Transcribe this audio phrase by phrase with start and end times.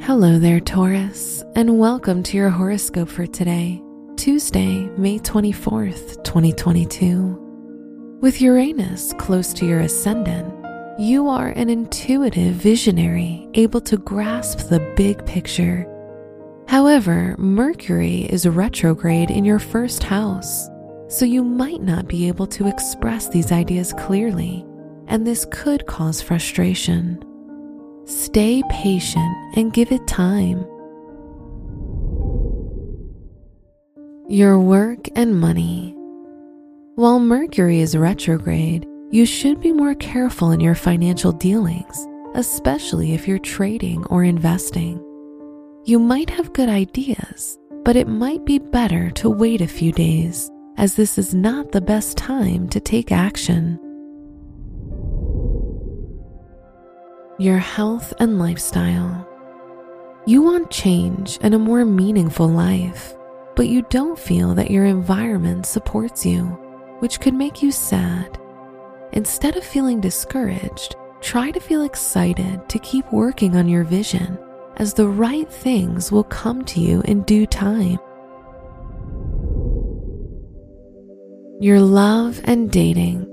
[0.00, 3.82] Hello there, Taurus, and welcome to your horoscope for today,
[4.16, 8.18] Tuesday, May 24th, 2022.
[8.22, 10.54] With Uranus close to your ascendant,
[10.98, 15.84] you are an intuitive visionary able to grasp the big picture.
[16.68, 20.68] However, Mercury is retrograde in your first house,
[21.08, 24.64] so you might not be able to express these ideas clearly,
[25.08, 27.22] and this could cause frustration.
[28.08, 30.60] Stay patient and give it time.
[34.30, 35.94] Your work and money.
[36.94, 43.28] While Mercury is retrograde, you should be more careful in your financial dealings, especially if
[43.28, 44.96] you're trading or investing.
[45.84, 50.50] You might have good ideas, but it might be better to wait a few days,
[50.78, 53.78] as this is not the best time to take action.
[57.38, 59.26] Your health and lifestyle.
[60.26, 63.14] You want change and a more meaningful life,
[63.56, 66.42] but you don't feel that your environment supports you,
[66.98, 68.38] which could make you sad
[69.12, 74.38] Instead of feeling discouraged, try to feel excited to keep working on your vision
[74.76, 77.98] as the right things will come to you in due time.
[81.60, 83.26] Your love and dating.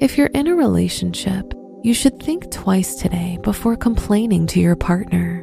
[0.00, 1.52] If you're in a relationship,
[1.88, 5.42] you should think twice today before complaining to your partner.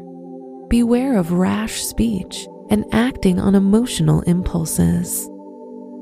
[0.70, 5.28] Beware of rash speech and acting on emotional impulses.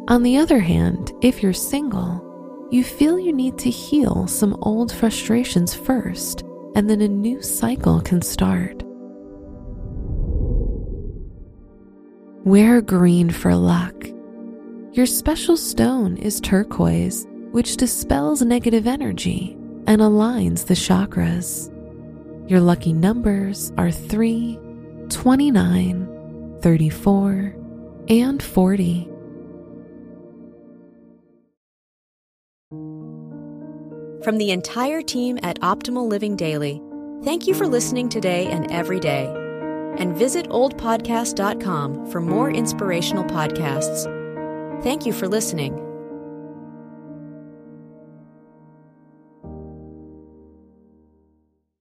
[0.10, 4.92] On the other hand, if you're single, you feel you need to heal some old
[4.92, 6.42] frustrations first,
[6.76, 8.84] and then a new cycle can start.
[12.44, 13.96] Wear green for luck.
[14.92, 21.70] Your special stone is turquoise, which dispels negative energy and aligns the chakras.
[22.50, 24.60] Your lucky numbers are 3,
[25.10, 27.56] 29, 34,
[28.10, 29.10] and 40.
[34.24, 36.82] From the entire team at Optimal Living Daily,
[37.24, 39.26] thank you for listening today and every day.
[39.98, 44.04] And visit oldpodcast.com for more inspirational podcasts.
[44.82, 45.93] Thank you for listening.